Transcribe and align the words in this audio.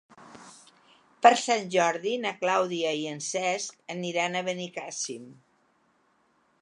Per 1.25 1.31
Sant 1.41 1.67
Jordi 1.75 2.13
na 2.23 2.31
Clàudia 2.39 2.95
i 3.03 3.05
en 3.11 3.21
Cesc 3.29 3.77
aniran 3.99 4.41
a 4.41 4.45
Benicàssim. 4.49 5.33